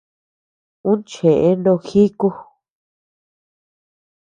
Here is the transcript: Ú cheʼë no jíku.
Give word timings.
Ú 0.89 0.91
cheʼë 1.09 1.49
no 1.63 1.73
jíku. 1.85 2.27